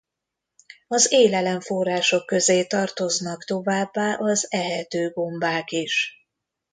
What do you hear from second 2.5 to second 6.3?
tartoznak továbbá az ehető gombák is.